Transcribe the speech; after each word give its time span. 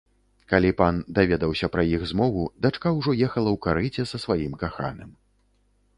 Калі 0.53 0.69
пан 0.79 0.95
даведаўся 1.17 1.69
пра 1.75 1.83
іх 1.95 2.01
змову, 2.13 2.47
дачка 2.67 2.95
ўжо 2.97 3.11
ехала 3.27 3.49
ў 3.55 3.63
карэце 3.67 4.09
са 4.13 4.17
сваім 4.25 4.53
каханым. 4.63 5.11